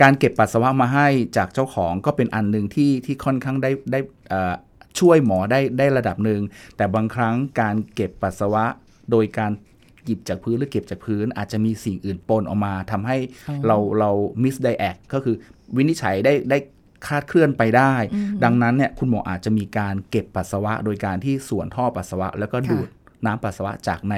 [0.01, 1.07] การเก็บปัสสาวะมาให้
[1.37, 4.53] จากเจ้าของก็เป็นอันหนึ่งที่ที่ค่อนข้างได้ได้เอ่อ
[4.99, 6.41] ช่วยหมอได้ได้ระดับหนึ่ง
[6.77, 8.65] แต่บางครั้งการเก็บปัสสาวะ
[9.11, 9.51] โดยการ
[10.05, 13.17] หยิบจากพื้นหรือเก็บจากพื้น อาจจะมีสิ่งอื่นปนออกมาทำให้
[13.67, 14.09] เราเรา
[14.43, 15.35] มิสไดแอคก็คือ
[15.75, 16.57] วินิจฉัยได้ได้
[17.07, 17.93] คลาดเคลื่อนไปได้
[18.43, 22.87] ดังนั้นเนี่ยคุณหมออาจจะมีการเก็บปัสสาวะ โดยการที่ส่วนท่อปัสสาวะ แล้วก็ดูด
[23.25, 24.15] น้ำปัสสาวะจากใน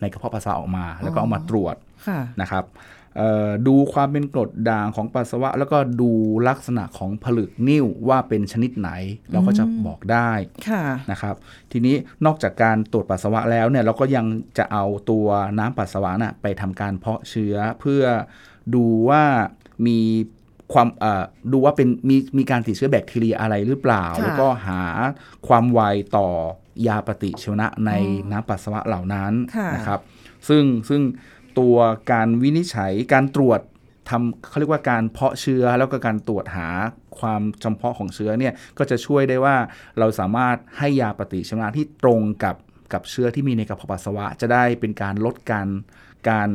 [0.00, 2.66] ในกระเพาะปัสสาวะออกมา แล้วก็เอามาตรวจค่ะนะครับ
[3.18, 6.10] เอ่อดูความเป็นกรดด่างของปัสสาวะ แล้วก็ดู
[6.48, 8.90] ลักษณะของผลึกนิ่วว่าเป็นชนิดไหน
[9.32, 10.30] เราก็จะบอกได้
[10.68, 11.34] ค่ะนะครับ
[11.72, 14.26] ทีนี้นอกจากการตรวจปัสสาวะแล้วเนี่ยเราก็ยัง
[14.58, 15.26] จะเอาตัว
[15.58, 18.02] น้ำปัสสาวะน่ะไปทำการเพาะเชื้อเพื่อ
[18.74, 19.22] ดูว่า
[19.86, 19.98] มี
[20.72, 24.80] ความเอ่อดูว่าเป็นมีมีการติดเชื้อแบคทีเรียอะไรหรือเปล่าค่ะแล้วก็หา
[25.46, 25.80] ความไว
[26.16, 26.28] ต่อ
[26.86, 27.92] ยาปฏิชีวนะใน
[28.30, 30.00] น้ำปัสสาวะเหล่านั้นค่ะนะครับ
[30.48, 31.02] ซึ่งซึ่ง
[31.58, 31.76] ตัว
[32.12, 33.60] การวินิจฉัยการตรวจ
[34.10, 36.68] ทำเขาเรียกว่าการเพาะเชื้อแล้วก็การตรวจหา
[37.18, 39.56] ความจำเพาะของเชื้อเนี่ยก็จะช่วยได้ว่า
[39.98, 42.56] เราสามารถให้ยาปฏิชีวนะที่ตรงกับ
[42.92, 45.68] กับเชื้อที่มีในกระเพาะปัสสาวะ จะได้เป็นการลดการ
[46.30, 46.50] การ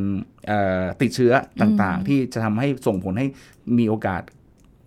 [0.46, 3.26] เอ่อติดเชื้อต่างๆ ที่จะทำให้ส่งผลให้
[3.78, 4.22] มีโอกาส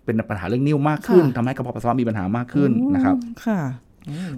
[0.04, 3.60] เป็นปัญหาเรื่องนิ่วมากขึ้นค่ะทำให้กระเพาะปัสสาวะมีปัญหามากขึ้นนะครับค่ะ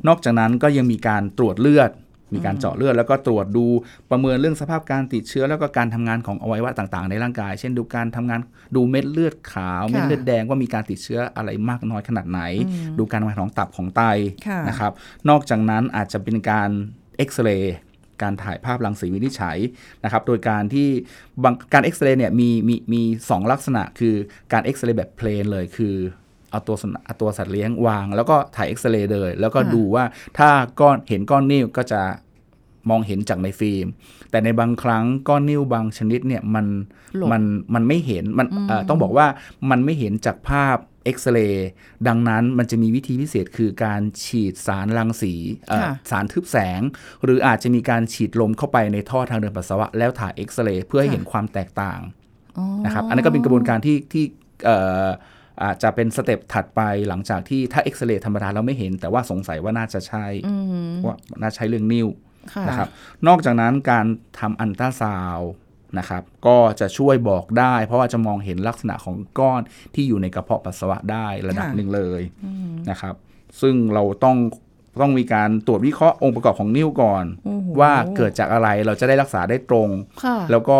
[0.08, 1.92] นอกจากนั้นก็ยังมีการตรวจเลือด
[2.34, 3.66] มีการเจาะเลือด แล้วก็ตรวจดู
[4.10, 8.40] ประเมินเรื่องสภาพการติดเชื้อ แล้วก็การทำงานของอวัยวะต่างๆ ในร่างกาย เช่นดูการทำงาน
[8.76, 12.40] ดูเม็ดเลือดขาว เม็ดเลือดแดงว่ามีการติดเชื้ออะไรมากน้อยขนาดไหน
[12.98, 14.02] ดูการทำงานของตับของไต
[14.46, 14.92] ค่ะนะครับ
[15.28, 16.70] นอกจากนั้นอาจจะเป็นการ
[17.16, 17.76] เอ็กซเรย์
[18.22, 19.58] การถ่ายภาพรังสีวินิจฉัย
[20.04, 20.88] นะครับ โดยการที่
[21.44, 24.14] บางการเอ็กซเรย์เนี่ยมีมีมีสองลักษณะคือ
[24.52, 25.96] การเอ็กซเรย์แบบ plain เลยคือ
[26.50, 30.04] เอาตัวสนเอาตัวสัตว์เลี้ยงวาง แล้วก็ถ่ายเอ็กซเรย์เลย แล้วก็ค่ะดูว่า
[30.38, 30.48] ถ้า
[30.80, 32.02] ก้อนเห็นก้อนนิ่วก็จะ
[32.90, 33.86] มองเห็นจากในฟิล์ม
[34.30, 36.66] แต่ในบางครั้งก้อนนิ่วบางชนิดเนี่ยมัน
[37.16, 37.42] หลบมัน
[37.74, 39.26] มันไม่เห็นมันเอ่อต้องบอกว่า
[39.70, 41.68] มันไม่เห็นจากภาพเอ็กซเรย์
[42.08, 45.34] ดังนั้นมันจะมีวิธีพิเศษคือการฉีดสารรังสี
[45.68, 46.80] เอ่อค่ะสารทึบแสง
[47.24, 52.00] หรืออาจจะมีการฉีดลมเข้าไปในท่อทางเดินปัสสาวะ แล้วถ่ายเอ็กซเรย์เพื่อให้เห็นความแตกต่าง
[52.58, 54.24] อ๋อนะครับอันนั้นก็เป็นกระบวนการที่ที่
[54.64, 60.54] เอ่ออาจจะเป็น step ถัดไปหลังจากที่ถ้าเอ็กซเรย์ธรรมดาเราไม่เห็น แต่ว่าสงสัยว่าน่าจะใช่อื
[60.90, 62.08] มว่าน่าใช่เรื่องนิ่ว
[62.52, 62.88] ค่ะนะครับ
[63.26, 64.06] นอกจากนั้นการ
[64.38, 65.52] ทำอัลตราซาวด์
[65.98, 69.60] นะครับ ก็จะช่วยบอกได้ เพราะว่าจะมองเห็นลักษณะของก้อน
[69.94, 72.22] ที่อยู่ในกระเพาะปัสสาวะได้ระดับค่ะหนึ่งเลย
[72.90, 73.14] นะครับ
[73.60, 74.36] ซึ่งเราต้อง
[75.02, 79.88] ต้องมีการตรวจวิเคราะห์องค์ประกอบของนิ้วก่อนโอ้โหว่าเกิดจากอะไรเราจะได้รักษาได้ตรง
[80.24, 80.78] ค่ะแล้วก็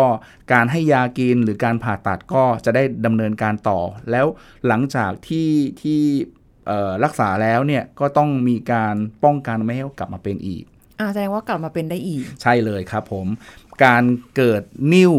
[0.53, 3.79] การให้ยากินหรือการผ่าตัดก็จะได้ดำเนินการต่อ
[4.11, 4.25] แล้ว
[4.67, 5.49] หลังจากที่
[5.81, 6.01] ที่
[6.67, 10.63] เอ่อรักษาแล้วเนี่ยก็ต้องมีการป้องกันไม่ให้กลับมาเป็นอีก
[10.99, 13.27] อ่าแสดงว่ากลับมาเป็นได้อีก ใช่เลยครับผม
[13.85, 14.03] การ
[14.35, 15.13] เกิดนิ่ว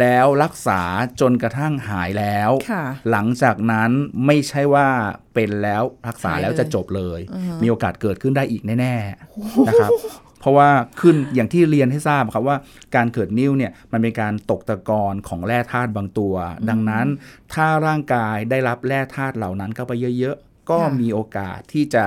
[0.00, 0.80] แล้วรักษา
[1.20, 3.90] จนกระทั่งหายแล้วค่ะหลังจากนั้น
[4.26, 4.88] ไม่ใช่ว่า
[5.34, 8.94] เป็นแล้วรักษาหายเลยแล้วจะจบเลยอือฮะมีโอกาสเกิดขึ้นได้อีกแน่
[9.30, 9.90] ๆ นะครับ
[10.40, 12.56] เพราะว่าขึ้นอย่างที่เรียนให้ทราบครับว่า
[12.96, 16.34] การเกิดนิ่วเนี่ยมันเป็นการตกตะกอนของแร่ธาตุบางตัว
[16.68, 17.06] ดังนั้น
[17.52, 22.06] ถ้าร่างกายได้รับแร่ธาตุเหล่านั้นเข้าไปเยอะๆ ก็ค่ะมีโอกาสที่จะ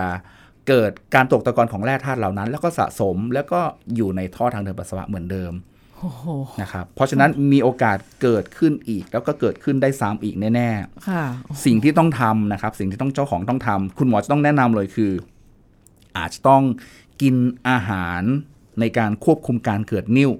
[0.67, 3.59] เกิดการตกตะกอนของแร่ธาตุเหล่านั้น แล้วก็สะสมแล้วก็
[3.95, 5.76] อยู่ในท่อทางเดินปัสสาวะเหมือนเดิมโอ้โห
[6.61, 10.69] นะครับเพราะฉะนั้นมีโอกาสเกิดขึ้นอีก แล้วก็เกิดขึ้นได้ซ้ำอีกแน่
[11.09, 15.11] ค่ะๆสิ่งที่ต้องทำนะครับ สิ่งที่ต้องเจ้าของต้องทำคุณหมอจะต้องแนะนำเลยคือ
[16.17, 16.63] อาจจะต้อง
[17.21, 17.35] กิน
[17.69, 18.21] อาหาร
[18.79, 20.31] ในการควบคุมการเกิดนิ่ว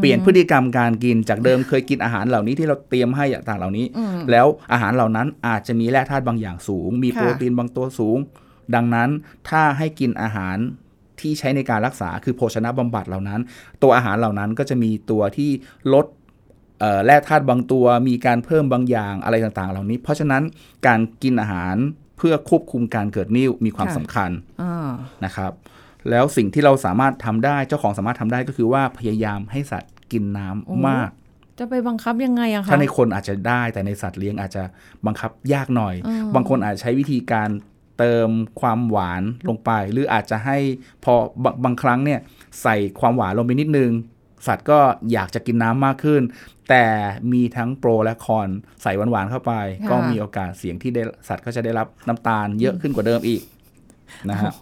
[0.00, 8.18] เปลี่ยนพฤติกรรมการกินจากเดิมเคยกินอาหารเหล่านี้ที่เราเตรียมให้ต่างๆเหล่านี้อืมแล้วอาหารเหล่านั้นอาจจะมีแร่ธาตุบางอย่างสูง มีค่ะโปรตีนบางตัวสูง
[8.74, 9.10] ดังนั้น
[9.48, 10.56] ถ้าให้กินอาหาร
[11.20, 13.40] ที่ใช้ในการรักษาคือโภชนะบำบัดเหล่านั้น
[13.82, 15.50] ตัวอาหารเหล่านั้นก็จะมีตัวที่
[15.92, 16.06] ลด
[16.80, 20.42] เอ่อแร่ธาตุบางตัวมีการเพิ่มบางอย่างอะไรต่างๆ เหล่านี้ เพราะฉะนั้น
[20.86, 21.76] การกินอาหาร
[22.18, 24.30] เพื่อควบคุมการเกิดนิ่วมีความค่ะสำคัญ
[24.62, 24.90] อ่า
[25.24, 25.52] นะครับ
[26.10, 31.10] แล้วสิ่งที่เราสามารถทำได้เจ้าของสามารถทำได้ก็คือว่าพยายามให้สัตว์กินน้ำโอ้มาก
[31.58, 34.62] จะไปบังคับยังไงอะคะถ้าในคนอาจจะได้แต่ในสัตว์เลี้ยงอาจจะ
[35.06, 37.48] บังคับยากหน่อยอืมบางคนอาจใช้วิธีการ
[37.98, 38.28] เติม
[38.60, 40.58] ความหวานลงไป หรืออาจจะให้
[41.04, 42.20] พอบางบางครั้งเนี่ย
[42.62, 43.90] ใส่ความหวานลงไปนิดนึง
[44.46, 44.78] สัตว์ก็
[45.12, 46.22] อยากจะกินน้ำมากขึ้น
[46.70, 46.84] แต่
[47.32, 48.48] มีทั้งโปรและคอน
[48.82, 53.42] ใส่หวานๆเข้าไปค่ะก็มีโอกาสเสี่ยงที่ได้สัตว์ก็จะได้รับน้ำตาลเยอะขึ้นกว่าเดิมอีก
[54.30, 54.52] นะฮะ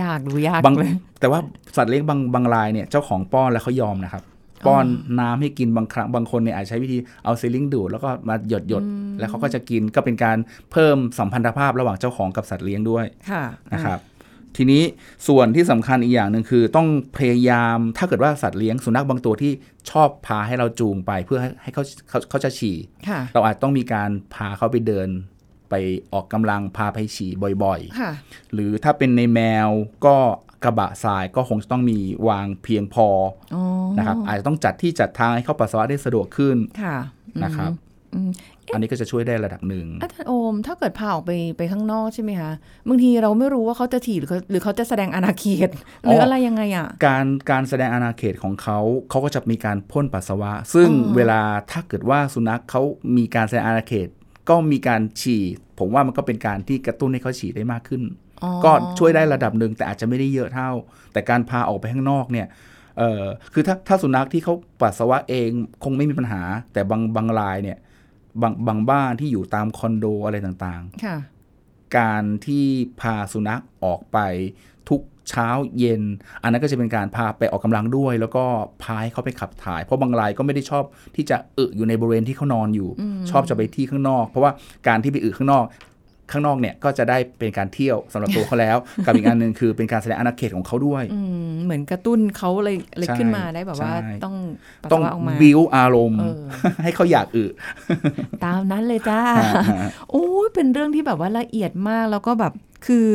[0.00, 1.40] ยากดูยากบางเลยแต่ว่า
[1.76, 4.22] สัตว์เลี้ยงบางบางรายเนี่ยเจ้าของป้อนแล้วเขายอมนะครับ
[4.66, 4.86] ป้อน
[5.20, 10.36] น้ำให้กินบางครั้งบางคนเนี่ยอาจใช้วิธีเอาซิลิงดูดแล้วก็มาหยดหยดๆแล้วเขาก็จะกินก็เป็นการ
[10.72, 14.00] เพิ่มสัมพันธภาพระหว่างเจ้าของกับสัตว์เลี้ยงด้วยค่ะนะครับ
[14.56, 14.82] ทีนี้
[15.28, 19.52] ส่วนที่สำคัญอีกอย่างหนึ่งคือต้องพยายามถ้าเกิดว่าสัตว์เลี้ยงสุนัขบางตัวที่
[19.90, 22.76] ชอบพาให้เราจูงไปเพื่อให้ให้เขาเขาเขาจะฉี่
[23.08, 25.08] ค่ะเราอาจต้องมีการพาเขาไปเดิน
[25.70, 25.74] ไป
[26.12, 27.30] ออกกำลังพาไปฉี่
[27.64, 28.12] บ่อยๆค่ะ
[28.52, 29.68] หรือถ้าเป็นในแมว
[30.06, 30.16] ก็
[30.64, 33.08] กระบะทรายก็คงจะต้องมีวางเพียงพอ
[33.54, 33.62] อ๋อ
[33.98, 36.96] นะครับอาจจะต้องจัดที่จัดทางให้เข้าปัสสาวะได้สะดวกขึ้นค่ะ
[37.34, 37.72] อืมนะครับ
[38.14, 38.30] อืม
[38.72, 42.50] อันนี้ก็จะช่วยได้ระดับหนึ่งอาจารย์โอม ถ้าเกิดพาออกไปไปข้างนอกใช่ไหมคะ
[42.88, 45.68] บางทีเราไม่รู้ว่าเขาจะถีบหรือเขาหรือเขาจะแสดงอาณาเขต
[46.02, 48.78] หรืออะไรยังไงอะการการแสดงอาณาเขตของเขา
[49.10, 51.40] เขาก็จะมีการพ่นปัสสาวะ ซึ่งอ๋อเวลา
[51.72, 52.82] ถ้าเกิดว่าสุนัขเขา
[53.16, 54.08] มีการแสดงอาณาเขต
[54.48, 55.42] ก็มีการฉี่
[55.78, 58.29] ผมว่ามันก็เป็นการที่กระตุ้นให้เขาฉี่ได้มากขึ้นอ๋อ
[58.64, 60.70] ก็ช่วยได้ระดับหนึ่งแต่อาจจะไม่ได้เยอะเท่า
[61.12, 62.46] แต่การพาออกไปข้างนอกเนี่ย
[62.98, 65.50] เออคือถ้าถ้าสุนัขที่เขาปัสสาวะเอง
[65.84, 67.78] คงไม่มีปัญหา แต่บางบางรายเนี่ย
[68.42, 72.64] บางบางบ้านที่อยู่ตามคอนโดอะไรต่างค่ะๆการที่
[73.00, 74.18] พาสุนัขออกไป
[74.88, 75.00] ทุก
[75.30, 75.48] เช้า
[75.78, 76.02] เย็น
[76.42, 78.44] อันนั้นก็จะเป็นการพาไปออกกำลังด้วย แล้วก็
[78.82, 80.84] พาให้เขาไปขับถ่าย เพราะบางรายก็ไม่ได้ชอบ
[81.16, 82.90] ที่จะอึอยู่ในบริเวณที่เขานอนอยู่
[83.30, 84.52] ชอบจะไปที่ข้างนอก เพราะว่า
[84.88, 85.64] การที่ไปอึข้างนอก
[86.32, 94.34] ข้างนอกเนี่ยก็จะได้เป็นการเที่ยวสำหรับตัวเขาแล้ว กับอีกอันหนึ่งคือเป็นการแสดงอาณาเขตของเขาด้วยอืมเหมือนกระตุ้นเขาเลยเลยใช่ขึ้นมาได้แบบว่าใช่ต้อง
[94.82, 96.42] ปัสต้องสาวะออกมาบิวอารมณ์เออ
[96.82, 97.46] ให้เขาอยากอึ
[98.44, 99.20] ตามนั้นเลยจ้า
[99.70, 102.52] ฮะโอ้ยเป็นเรื่องที่แบบว่าละเอียดมากแล้วก็แบบ
[102.86, 103.06] คือ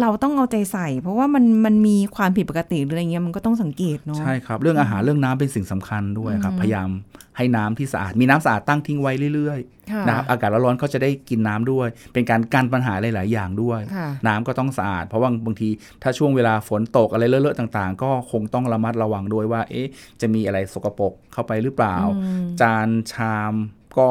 [0.00, 6.88] เราต้องเอาใจใส่ เพราะว่ามันมันมีความผิดปกติหรืออะไรเงี้ยมันก็ต้องสังเกตเนาะใช่ครับ เรื่องอาหารเรื่องน้ำเป็นสิ่งสำคัญด้วยครับอืมพยายาม
[7.36, 9.60] ให้น้ำที่สะอาดมีน้ำสะอาดตั้งทิ้งไว้เรื่อย
[9.92, 15.68] ค่ะๆนะครับอากาศร้อนๆเขาจะได้กินน้ำด้วย เป็นการกันปัญหาหลายๆอย่างด้วยค่ะน้ำก็ต้องสะอาด เพราะว่าบางที
[16.02, 23.54] ถ้าช่วงเวลาฝนตกอะไรเลอะๆต่างๆ ก็คงต้องระมัดระวังด้วยว่า เอ๊ะ จะมีอะไรสกปรกเข้าไปหรือเปล่าอืมจานชาม
[23.98, 24.08] ก็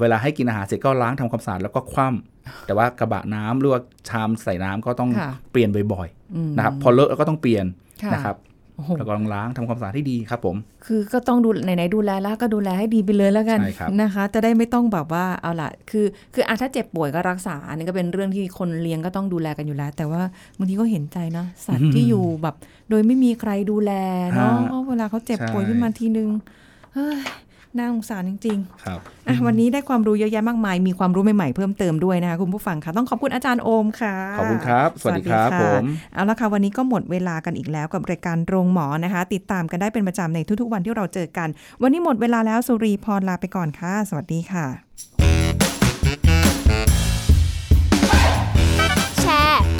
[0.00, 7.66] เวลาให้กินอาหารเสร็จก็ล้างทำความสะอาดแล้วก็คว่ำแต่ว่ากระบะน้ำหรือว่าชามใส่น้ำก็ต้องค่ะเปลี่ยนบ่อยอืมๆนะครับ พอเลอะแล้วก็ต้องเปลี่ยน
[8.04, 8.36] ค่ะนะครับ
[8.76, 20.22] โอ้โหแล้วก็ต้องล้างทำความสะอาดให้ดีครับผม คือก็ต้องดูไหนๆดูแลแล้วก็ดูแลให้ดีไปเลยแล้วกันใช่ครับนะคะ จะได้ไม่ต้องแบบว่าเอาล่ะ คือ คืออาถ้าเจ็บป่วยก็รักษาอันนี้ก็เป็นเรื่องที่คนเลี้ยงก็ต้องดูแลกันอยู่แล้ว แต่ว่า
[20.58, 22.54] บางทีก็เห็นใจเนาะสัตว์ที่อยู่แบบ
[22.90, 23.92] โดยไม่มีใครดูแล
[24.36, 26.28] เนาะฮะเวลาเขาเจ็บใช่ป่วยขึ้นมาทีนึง
[26.94, 27.18] เฮ้ย
[27.76, 41.48] น่าสงสารจริงๆครับอะวันนี้ได้ความรู้เยอะแยะมากมาย มีความรู้ใหม่ๆเพิ่มเติมด้วยนะคะคุณผู้ฟังค่ะ ต้องขอบคุณอาจารย์โอมค่ะ ขอบคุณครับ สวัสดีครับะผมเอาละค่ะ วันนี้ก็หมดเวลากันอีกแล้วกับรายการโรงหมอนะคะ ติดตามกันได้เป็นประจำในทุกๆวันที่เราเจอกัน
[41.82, 44.89] วันนี้หมดเวลาแล้วสุรีพรลาไปก่อนค่ะ สวัสดีค่ะ